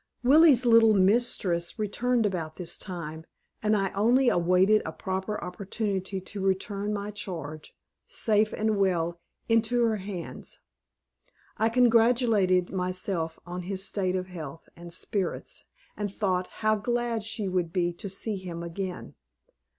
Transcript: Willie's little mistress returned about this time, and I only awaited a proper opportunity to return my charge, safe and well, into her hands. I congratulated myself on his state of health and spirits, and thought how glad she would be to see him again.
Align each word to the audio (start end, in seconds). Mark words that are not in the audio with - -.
Willie's 0.23 0.65
little 0.65 0.95
mistress 0.95 1.77
returned 1.77 2.25
about 2.25 2.55
this 2.55 2.75
time, 2.75 3.23
and 3.61 3.77
I 3.77 3.91
only 3.91 4.29
awaited 4.29 4.81
a 4.83 4.91
proper 4.91 5.39
opportunity 5.43 6.19
to 6.19 6.41
return 6.41 6.91
my 6.91 7.11
charge, 7.11 7.75
safe 8.07 8.51
and 8.51 8.77
well, 8.79 9.19
into 9.47 9.83
her 9.85 9.97
hands. 9.97 10.59
I 11.59 11.69
congratulated 11.69 12.71
myself 12.71 13.37
on 13.45 13.61
his 13.61 13.85
state 13.87 14.15
of 14.15 14.25
health 14.25 14.67
and 14.75 14.91
spirits, 14.91 15.65
and 15.95 16.11
thought 16.11 16.47
how 16.47 16.77
glad 16.77 17.23
she 17.23 17.47
would 17.47 17.71
be 17.71 17.93
to 17.93 18.09
see 18.09 18.37
him 18.37 18.63
again. 18.63 19.13